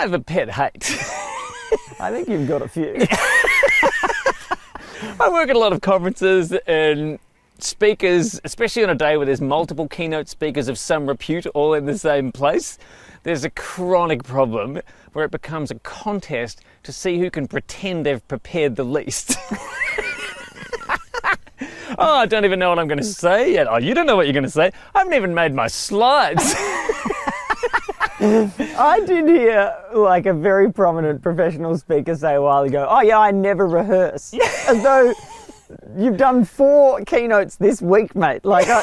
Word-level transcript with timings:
I 0.00 0.04
have 0.04 0.14
a 0.14 0.18
pet 0.18 0.48
hate. 0.48 0.98
I 2.00 2.10
think 2.10 2.26
you've 2.26 2.48
got 2.48 2.62
a 2.62 2.68
few. 2.68 2.96
I 5.20 5.28
work 5.28 5.50
at 5.50 5.56
a 5.56 5.58
lot 5.58 5.74
of 5.74 5.82
conferences 5.82 6.52
and 6.66 7.18
speakers, 7.58 8.40
especially 8.42 8.82
on 8.82 8.88
a 8.88 8.94
day 8.94 9.18
where 9.18 9.26
there's 9.26 9.42
multiple 9.42 9.86
keynote 9.88 10.26
speakers 10.26 10.68
of 10.68 10.78
some 10.78 11.06
repute 11.06 11.44
all 11.48 11.74
in 11.74 11.84
the 11.84 11.98
same 11.98 12.32
place. 12.32 12.78
There's 13.24 13.44
a 13.44 13.50
chronic 13.50 14.24
problem 14.24 14.80
where 15.12 15.26
it 15.26 15.30
becomes 15.30 15.70
a 15.70 15.74
contest 15.80 16.62
to 16.84 16.92
see 16.92 17.18
who 17.18 17.30
can 17.30 17.46
pretend 17.46 18.06
they've 18.06 18.26
prepared 18.26 18.76
the 18.76 18.84
least. 18.84 19.36
oh, 21.98 22.14
I 22.14 22.24
don't 22.24 22.46
even 22.46 22.58
know 22.58 22.70
what 22.70 22.78
I'm 22.78 22.88
going 22.88 22.96
to 22.96 23.04
say 23.04 23.52
yet. 23.52 23.66
Oh, 23.68 23.76
you 23.76 23.92
don't 23.92 24.06
know 24.06 24.16
what 24.16 24.24
you're 24.24 24.32
going 24.32 24.44
to 24.44 24.48
say. 24.48 24.72
I 24.94 25.00
haven't 25.00 25.12
even 25.12 25.34
made 25.34 25.52
my 25.52 25.66
slides. 25.66 26.54
I 28.80 29.00
did 29.00 29.28
hear 29.28 29.74
like 29.94 30.24
a 30.24 30.32
very 30.32 30.72
prominent 30.72 31.20
professional 31.20 31.76
speaker 31.76 32.16
say 32.16 32.36
a 32.36 32.40
while 32.40 32.62
ago, 32.62 32.86
"Oh 32.88 33.02
yeah, 33.02 33.18
I 33.18 33.30
never 33.30 33.66
rehearse," 33.66 34.32
as 34.66 34.82
though 34.82 35.12
you've 35.98 36.16
done 36.16 36.46
four 36.46 37.02
keynotes 37.04 37.56
this 37.56 37.82
week, 37.82 38.16
mate. 38.16 38.42
Like 38.42 38.68
I, 38.68 38.82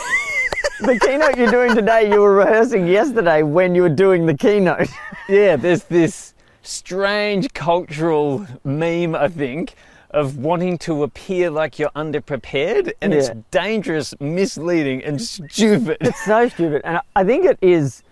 the 0.81 0.99
keynote 0.99 1.35
you're 1.35 1.49
doing 1.49 1.73
today, 1.73 2.11
you 2.11 2.21
were 2.21 2.35
rehearsing 2.35 2.85
yesterday 2.85 3.41
when 3.41 3.73
you 3.73 3.81
were 3.81 3.89
doing 3.89 4.27
the 4.27 4.37
keynote. 4.37 4.87
yeah, 5.29 5.55
there's 5.55 5.85
this 5.85 6.35
strange 6.61 7.51
cultural 7.55 8.45
meme, 8.63 9.15
I 9.15 9.29
think, 9.29 9.73
of 10.11 10.37
wanting 10.37 10.77
to 10.79 11.01
appear 11.01 11.49
like 11.49 11.79
you're 11.79 11.89
underprepared, 11.95 12.93
and 13.01 13.15
it's 13.15 13.31
dangerous, 13.49 14.13
misleading, 14.19 15.03
and 15.03 15.19
stupid. 15.19 15.97
It's 16.01 16.23
so 16.23 16.49
stupid, 16.49 16.83
and 16.85 16.99
I 17.15 17.23
think 17.23 17.45
it 17.45 17.57
is 17.63 18.03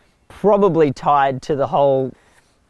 probably 0.49 0.93
tied 0.93 1.41
to 1.41 1.55
the 1.55 1.65
whole 1.65 2.13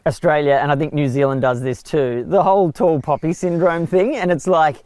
Australia, 0.05 0.57
and 0.61 0.71
I 0.71 0.77
think 0.77 0.93
New 0.93 1.09
Zealand 1.09 1.41
does 1.41 1.59
this 1.61 1.83
too. 1.83 2.23
The 2.25 2.41
whole 2.41 2.71
tall 2.71 3.01
poppy 3.01 3.33
syndrome 3.33 3.85
thing, 3.85 4.15
and 4.15 4.31
it's 4.31 4.47
like 4.47 4.77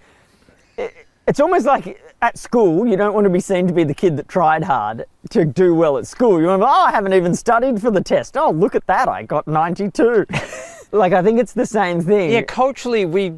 it- 0.76 1.06
it's 1.28 1.40
almost 1.40 1.68
like 1.68 2.02
at 2.23 2.36
school 2.40 2.88
you 2.88 2.98
don't 2.98 3.14
want 3.14 3.26
to 3.26 3.30
be 3.30 3.40
seen 3.40 3.68
to 3.68 3.73
be 3.73 3.84
the 3.84 3.94
kid 3.94 4.18
that 4.18 4.28
tried 4.28 4.64
hard 4.64 5.06
to 5.30 5.46
do 5.46 5.76
well 5.76 6.00
at 6.00 6.08
school. 6.08 6.42
You 6.42 6.48
want 6.48 6.64
to, 6.64 6.68
oh, 6.68 6.86
I 6.88 6.90
haven't 6.92 7.14
even 7.14 7.36
studied 7.36 7.80
for 7.80 7.92
the 7.92 8.02
test. 8.02 8.36
Oh, 8.36 8.50
look 8.50 8.73
at 8.73 8.88
that, 8.88 9.08
I 9.08 9.22
got 9.22 9.48
ninety 9.48 9.92
two. 9.92 10.26
like 10.92 11.14
I 11.14 11.22
think 11.22 11.40
it's 11.40 11.53
the 11.53 11.68
same 11.68 12.02
thing. 12.02 12.31
Yeah, 12.31 12.42
culturally, 12.42 13.06
we 13.06 13.34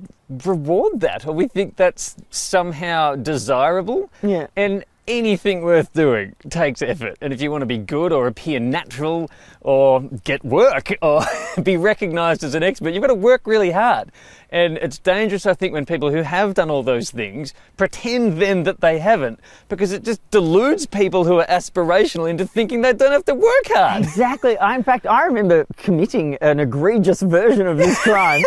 reward 0.45 1.01
that, 1.01 1.27
or 1.27 1.33
we 1.33 1.49
think 1.49 1.75
that's 1.75 2.15
somehow 2.29 3.15
desirable. 3.17 4.09
Yeah. 4.23 4.47
And 4.55 4.85
anything 5.07 5.61
worth 5.61 5.91
doing 5.93 6.35
takes 6.49 6.81
effort. 6.81 7.17
And 7.21 7.33
if 7.33 7.41
you 7.41 7.51
want 7.51 7.61
to 7.61 7.65
be 7.65 7.77
good 7.77 8.11
or 8.11 8.27
appear 8.27 8.59
natural 8.59 9.29
or 9.61 10.01
get 10.23 10.43
work 10.43 10.93
or 11.01 11.23
be 11.63 11.77
recognized 11.77 12.43
as 12.43 12.55
an 12.55 12.63
expert, 12.63 12.93
you've 12.93 13.01
got 13.01 13.07
to 13.07 13.15
work 13.15 13.41
really 13.45 13.71
hard. 13.71 14.11
And 14.49 14.77
it's 14.77 14.97
dangerous, 14.97 15.45
I 15.45 15.53
think, 15.53 15.73
when 15.73 15.85
people 15.85 16.11
who 16.11 16.23
have 16.23 16.53
done 16.53 16.69
all 16.69 16.83
those 16.83 17.09
things 17.09 17.53
pretend 17.77 18.41
then 18.41 18.63
that 18.63 18.81
they 18.81 18.99
haven't, 18.99 19.39
because 19.69 19.91
it 19.91 20.03
just 20.03 20.21
deludes 20.29 20.85
people 20.85 21.23
who 21.23 21.39
are 21.39 21.45
aspirational 21.45 22.29
into 22.29 22.45
thinking 22.45 22.81
they 22.81 22.93
don't 22.93 23.11
have 23.11 23.25
to 23.25 23.35
work 23.35 23.67
hard. 23.67 24.03
Exactly. 24.03 24.57
I, 24.57 24.75
in 24.75 24.83
fact, 24.83 25.05
I 25.05 25.25
remember 25.25 25.65
committing 25.77 26.35
an 26.41 26.59
egregious 26.59 27.21
version 27.21 27.65
of 27.65 27.77
this 27.77 27.97
crime 28.03 28.43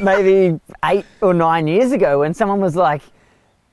maybe 0.00 0.60
eight 0.84 1.04
or 1.20 1.32
nine 1.34 1.66
years 1.66 1.92
ago 1.92 2.20
when 2.20 2.34
someone 2.34 2.60
was 2.60 2.76
like, 2.76 3.02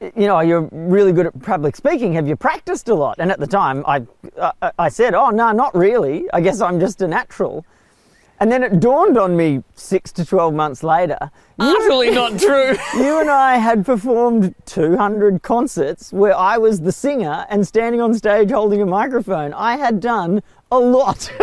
you 0.02 0.28
know, 0.28 0.40
you're 0.40 0.68
really 0.72 1.12
good 1.12 1.28
at 1.28 1.42
public 1.42 1.76
speaking. 1.76 2.14
Have 2.14 2.28
you 2.28 2.36
practiced 2.36 2.90
a 2.90 2.96
lot? 2.96 3.18
And 3.20 3.32
at 3.32 3.40
the 3.40 3.48
time, 3.48 3.84
I, 3.86 4.06
I, 4.42 4.72
I 4.80 4.90
said, 4.90 5.14
oh, 5.14 5.30
no, 5.30 5.52
not 5.52 5.76
really. 5.76 6.26
I 6.34 6.42
guess 6.42 6.60
I'm 6.60 6.80
just 6.80 7.02
a 7.02 7.08
natural. 7.08 7.66
And 8.40 8.52
then 8.52 8.64
it 8.64 8.80
dawned 8.80 9.20
on 9.20 9.38
me 9.38 9.64
six 9.76 10.12
to 10.14 10.26
12 10.26 10.56
months 10.56 10.82
later. 10.82 11.18
You, 11.22 11.28
ah, 11.60 11.76
Utterly 11.78 12.10
not 12.10 12.40
true. 12.40 12.76
you 12.96 13.20
and 13.20 13.30
I 13.30 13.58
had 13.58 13.86
performed 13.86 14.56
200 14.66 15.44
concerts 15.44 16.12
where 16.12 16.36
I 16.36 16.58
was 16.58 16.82
the 16.82 16.92
singer 16.92 17.46
and 17.50 17.68
standing 17.68 18.02
on 18.02 18.16
stage 18.16 18.50
holding 18.50 18.82
a 18.82 18.88
microphone. 18.88 19.54
I 19.54 19.78
had 19.78 20.00
done 20.00 20.42
a 20.72 20.80
lot, 20.80 21.32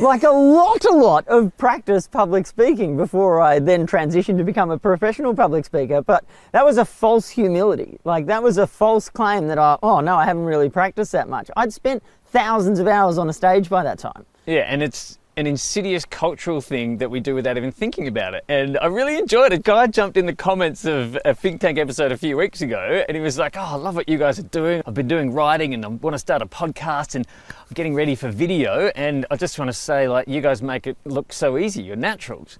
like 0.00 0.22
a 0.22 0.30
lot, 0.30 0.84
a 0.84 0.92
lot 0.92 1.26
of 1.28 1.56
practice 1.56 2.06
public 2.08 2.46
speaking 2.46 2.96
before 2.96 3.40
I 3.40 3.58
then 3.58 3.86
transitioned 3.86 4.38
to 4.38 4.44
become 4.44 4.70
a 4.70 4.78
professional 4.78 5.34
public 5.34 5.64
speaker. 5.64 6.02
But 6.02 6.24
that 6.52 6.64
was 6.64 6.78
a 6.78 6.84
false 6.84 7.28
humility. 7.28 7.98
Like 8.04 8.26
that 8.26 8.42
was 8.42 8.58
a 8.58 8.66
false 8.66 9.08
claim 9.08 9.48
that 9.48 9.58
I, 9.58 9.78
oh 9.82 10.00
no, 10.00 10.16
I 10.16 10.24
haven't 10.24 10.44
really 10.44 10.70
practiced 10.70 11.12
that 11.12 11.28
much. 11.28 11.50
I'd 11.56 11.72
spent 11.72 12.02
thousands 12.26 12.78
of 12.78 12.86
hours 12.86 13.18
on 13.18 13.28
a 13.28 13.32
stage 13.32 13.68
by 13.68 13.82
that 13.84 13.98
time. 13.98 14.24
Yeah, 14.46 14.62
and 14.62 14.82
it's 14.82 15.18
an 15.36 15.46
insidious 15.46 16.04
cultural 16.04 16.60
thing 16.60 16.98
that 16.98 17.10
we 17.10 17.18
do 17.18 17.34
without 17.34 17.56
even 17.56 17.72
thinking 17.72 18.06
about 18.06 18.34
it. 18.34 18.44
And 18.48 18.78
I 18.78 18.86
really 18.86 19.16
enjoyed 19.16 19.52
it. 19.52 19.60
A 19.60 19.62
guy 19.62 19.86
jumped 19.86 20.16
in 20.16 20.26
the 20.26 20.34
comments 20.34 20.84
of 20.84 21.16
a 21.24 21.34
Fink 21.34 21.60
Tank 21.60 21.78
episode 21.78 22.12
a 22.12 22.18
few 22.18 22.36
weeks 22.36 22.60
ago 22.60 23.02
and 23.08 23.16
he 23.16 23.22
was 23.22 23.38
like, 23.38 23.56
Oh, 23.56 23.60
I 23.60 23.74
love 23.76 23.96
what 23.96 24.08
you 24.08 24.18
guys 24.18 24.38
are 24.38 24.44
doing. 24.44 24.82
I've 24.86 24.94
been 24.94 25.08
doing 25.08 25.32
writing 25.32 25.72
and 25.72 25.84
I 25.84 25.88
want 25.88 26.14
to 26.14 26.18
start 26.18 26.42
a 26.42 26.46
podcast 26.46 27.14
and 27.14 27.26
I'm 27.58 27.74
getting 27.74 27.94
ready 27.94 28.14
for 28.14 28.28
video. 28.28 28.92
And 28.94 29.24
I 29.30 29.36
just 29.36 29.58
want 29.58 29.70
to 29.70 29.72
say, 29.72 30.06
like, 30.06 30.28
you 30.28 30.42
guys 30.42 30.60
make 30.60 30.86
it 30.86 30.98
look 31.04 31.32
so 31.32 31.56
easy. 31.56 31.82
You're 31.82 31.96
naturals. 31.96 32.58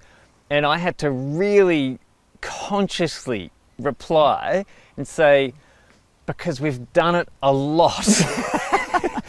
And 0.49 0.65
I 0.65 0.79
had 0.79 0.97
to 0.99 1.11
really 1.11 1.99
consciously 2.41 3.51
reply 3.79 4.65
and 4.97 5.07
say, 5.07 5.53
because 6.25 6.61
we've 6.61 6.93
done 6.93 7.17
it 7.17 7.29
a 7.43 7.53
lot. 7.53 8.07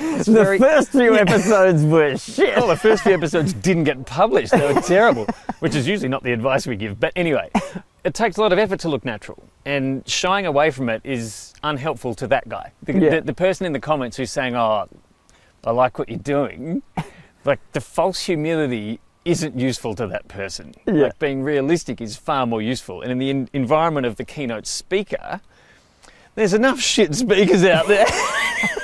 The 0.03 0.23
very- 0.31 0.59
first 0.59 0.91
few 0.91 1.15
episodes 1.17 1.83
were 1.83 2.17
shit. 2.17 2.55
well, 2.57 2.67
the 2.67 2.75
first 2.77 3.03
few 3.03 3.13
episodes 3.13 3.53
didn't 3.53 3.85
get 3.85 4.05
published. 4.05 4.51
They 4.51 4.73
were 4.73 4.81
terrible, 4.81 5.25
which 5.59 5.75
is 5.75 5.87
usually 5.87 6.09
not 6.09 6.23
the 6.23 6.31
advice 6.33 6.67
we 6.67 6.75
give. 6.75 6.99
But 6.99 7.13
anyway, 7.15 7.49
it 8.03 8.13
takes 8.13 8.37
a 8.37 8.41
lot 8.41 8.51
of 8.53 8.59
effort 8.59 8.79
to 8.81 8.89
look 8.89 9.05
natural, 9.05 9.43
and 9.65 10.07
shying 10.07 10.45
away 10.45 10.71
from 10.71 10.89
it 10.89 11.01
is 11.03 11.53
unhelpful 11.63 12.15
to 12.15 12.27
that 12.27 12.47
guy. 12.49 12.71
The, 12.83 12.93
Yeah. 12.93 13.09
the, 13.15 13.21
the 13.21 13.33
person 13.33 13.65
in 13.65 13.73
the 13.73 13.79
comments 13.79 14.17
who's 14.17 14.31
saying, 14.31 14.55
"Oh, 14.55 14.87
I 15.63 15.71
like 15.71 15.97
what 15.97 16.09
you're 16.09 16.19
doing," 16.19 16.83
like 17.45 17.59
the 17.71 17.81
false 17.81 18.19
humility 18.21 18.99
isn't 19.25 19.57
useful 19.57 19.95
to 19.95 20.05
that 20.07 20.27
person. 20.27 20.73
Yeah. 20.85 20.93
Like 21.03 21.19
being 21.19 21.43
realistic 21.43 22.01
is 22.01 22.17
far 22.17 22.45
more 22.45 22.61
useful. 22.61 23.01
And 23.01 23.09
in 23.11 23.19
the 23.19 23.29
en- 23.29 23.49
environment 23.53 24.05
of 24.05 24.17
the 24.17 24.25
keynote 24.25 24.67
speaker, 24.67 25.39
there's 26.35 26.53
enough 26.53 26.81
shit 26.81 27.15
speakers 27.15 27.63
out 27.63 27.87
there. 27.87 28.05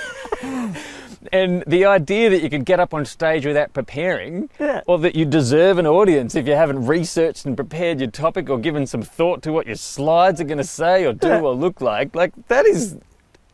and 1.32 1.64
the 1.68 1.86
idea 1.86 2.30
that 2.30 2.42
you 2.42 2.50
can 2.50 2.64
get 2.64 2.80
up 2.80 2.94
on 2.94 3.06
stage 3.06 3.46
without 3.46 3.74
preparing, 3.74 4.50
Yeah. 4.60 4.82
or 4.88 4.98
that 5.00 5.16
you 5.16 5.26
deserve 5.26 5.78
an 5.78 5.88
audience 5.88 6.36
if 6.36 6.48
you 6.48 6.56
haven't 6.56 6.86
researched 6.86 7.46
and 7.46 7.56
prepared 7.56 8.00
your 8.00 8.10
topic 8.12 8.50
or 8.50 8.58
given 8.60 8.86
some 8.86 9.02
thought 9.02 9.42
to 9.44 9.52
what 9.52 9.66
your 9.68 9.76
slides 9.76 10.40
are 10.42 10.46
going 10.46 10.58
to 10.58 10.64
say 10.64 11.06
or 11.06 11.14
do 11.14 11.28
Yeah. 11.28 11.42
or 11.42 11.54
look 11.54 11.82
like, 11.82 12.16
like 12.16 12.32
that 12.48 12.66
is 12.66 12.98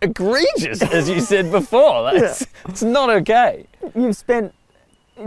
egregious, 0.01 0.81
as 0.81 1.09
you 1.09 1.19
said 1.21 1.51
before. 1.51 2.01
Like, 2.05 2.21
it's, 2.21 2.45
it's 2.67 2.83
not 2.83 3.09
okay. 3.09 3.65
you've 3.95 4.15
spent 4.15 4.53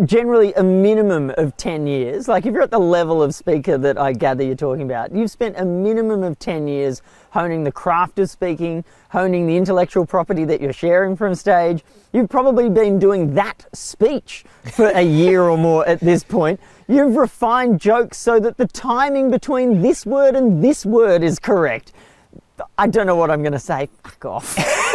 generally 0.04 0.52
a 0.54 0.62
minimum 0.62 1.32
of 1.36 1.56
10 1.56 1.86
years. 1.86 2.28
Like 2.28 2.46
if 2.46 2.52
you're 2.52 2.62
at 2.62 2.70
the 2.70 2.78
level 2.78 3.22
of 3.22 3.34
speaker 3.34 3.78
that 3.78 3.98
I 3.98 4.12
gather 4.12 4.42
you're 4.44 4.54
talking 4.54 4.82
about, 4.82 5.12
you've 5.12 5.30
spent 5.30 5.58
a 5.58 5.64
minimum 5.64 6.22
of 6.22 6.38
10 6.38 6.68
years 6.68 7.02
honing 7.30 7.64
the 7.64 7.72
craft 7.72 8.18
of 8.18 8.28
speaking, 8.30 8.84
honing 9.10 9.46
the 9.46 9.56
intellectual 9.56 10.04
property 10.04 10.44
that 10.44 10.60
you're 10.60 10.72
sharing 10.72 11.16
from 11.16 11.34
stage. 11.34 11.82
You've 12.12 12.28
probably 12.28 12.68
been 12.68 12.98
doing 12.98 13.34
that 13.34 13.66
speech 13.72 14.44
for 14.72 14.88
a 14.88 15.02
year 15.02 15.42
or 15.42 15.56
more 15.56 15.86
at 15.86 16.00
this 16.00 16.22
point. 16.22 16.60
You've 16.86 17.16
refined 17.16 17.80
jokes 17.80 18.18
so 18.18 18.40
that 18.40 18.56
the 18.56 18.66
timing 18.66 19.30
between 19.30 19.82
this 19.82 20.04
word 20.04 20.36
and 20.36 20.62
this 20.62 20.84
word 20.84 21.22
is 21.22 21.38
correct. 21.38 21.92
I 22.76 22.88
don't 22.88 23.06
know 23.06 23.16
what 23.16 23.30
I'm 23.30 23.42
going 23.42 23.52
to 23.52 23.58
say. 23.58 23.88
Fuck 24.02 24.24
off. 24.24 24.58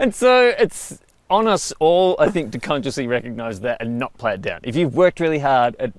And 0.00 0.14
so 0.14 0.54
it's 0.58 0.98
on 1.32 1.48
us 1.48 1.72
all, 1.80 2.14
I 2.18 2.28
think, 2.28 2.52
to 2.52 2.58
consciously 2.58 3.06
recognize 3.06 3.60
that 3.60 3.80
and 3.80 3.98
not 3.98 4.16
play 4.18 4.34
it 4.34 4.42
down. 4.42 4.60
If 4.62 4.76
you've 4.76 4.94
worked 4.94 5.18
really 5.18 5.38
hard 5.38 5.74
at 5.76 5.92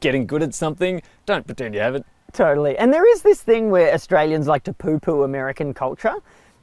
getting 0.00 0.26
good 0.26 0.42
at 0.42 0.52
something, 0.52 1.00
don't 1.26 1.46
pretend 1.46 1.74
you 1.74 1.80
haven't. 1.80 2.04
Totally. 2.32 2.76
And 2.76 2.92
there 2.92 3.08
is 3.10 3.22
this 3.22 3.40
thing 3.40 3.70
where 3.70 3.94
Australians 3.94 4.48
like 4.48 4.64
to 4.64 4.72
poo 4.72 4.98
poo 4.98 5.22
American 5.22 5.72
culture. 5.72 6.14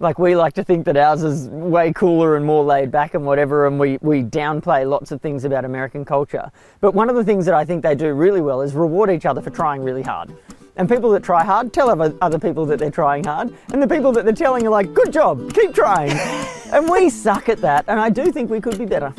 Like 0.02 0.19
we 0.19 0.36
like 0.36 0.54
to 0.56 0.63
think 0.63 0.86
that 0.86 0.98
ours 0.98 1.24
is 1.24 1.48
way 1.48 1.94
cooler 1.94 2.36
and 2.36 2.46
more 2.46 2.63
laid 2.63 2.92
back 2.92 3.13
and 3.13 3.25
whatever, 3.25 3.68
and 3.68 3.80
we, 3.80 3.98
we 4.02 4.24
downplay 4.24 4.90
lots 4.90 5.12
of 5.12 5.22
things 5.22 5.46
about 5.46 5.63
American 5.63 6.04
culture. 6.04 6.52
But 6.81 6.94
one 6.94 7.10
of 7.10 7.16
the 7.16 7.24
things 7.24 7.46
that 7.46 7.54
I 7.54 7.63
think 7.63 7.84
they 7.84 7.96
do 7.96 8.12
really 8.13 8.42
well 8.42 8.62
is 8.62 8.74
reward 8.74 9.10
each 9.12 9.25
other 9.25 9.42
for 9.42 9.52
trying 9.52 9.84
really 9.84 10.02
hard. 10.02 10.36
And 10.78 10.88
people 10.90 11.12
that 11.12 11.24
try 11.24 11.44
hard 11.44 11.74
tell 11.74 11.90
other 11.90 12.16
other 12.22 12.40
people 12.40 12.66
that 12.68 12.80
they're 12.80 12.92
trying 12.92 13.24
hard, 13.26 13.54
and 13.74 13.82
the 13.82 13.88
people 13.88 14.12
that 14.14 14.26
they're 14.26 14.34
telling 14.34 14.66
are 14.66 14.70
like, 14.70 14.94
good 14.94 15.12
job, 15.12 15.54
keep 15.54 15.74
trying. 15.74 16.12
and 16.72 16.90
we 16.90 17.10
suck 17.10 17.50
at 17.50 17.60
that, 17.60 17.86
and 17.88 18.00
I 18.00 18.10
do 18.10 18.32
think 18.32 18.50
we 18.50 18.62
could 18.62 18.78
be 18.78 18.86
better. 18.86 19.14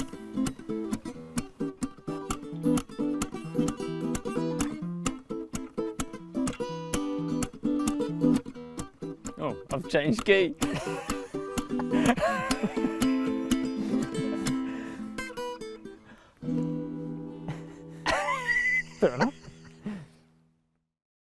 Oh, 9.39 9.57
I've 9.73 9.89
changed 9.89 10.25
key. 10.25 10.55
Fair 18.99 19.15
enough. 19.15 19.42